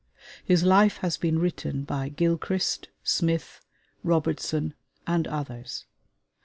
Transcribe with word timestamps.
His 0.43 0.63
life 0.63 0.97
has 1.05 1.15
been 1.17 1.37
written 1.37 1.83
by 1.83 2.09
Gilchrist, 2.09 2.87
Smith, 3.03 3.61
Robertson, 4.03 4.73
and 5.05 5.27
others. 5.27 5.85